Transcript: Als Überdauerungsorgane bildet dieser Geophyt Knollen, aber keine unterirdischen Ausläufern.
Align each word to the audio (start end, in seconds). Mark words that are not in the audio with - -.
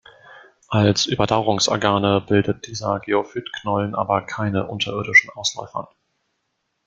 Als 0.67 1.05
Überdauerungsorgane 1.05 2.21
bildet 2.21 2.65
dieser 2.65 2.99
Geophyt 3.01 3.53
Knollen, 3.53 3.93
aber 3.93 4.23
keine 4.23 4.65
unterirdischen 4.65 5.29
Ausläufern. 5.29 5.85